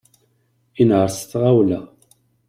[0.81, 1.79] Inehher s tɣawla.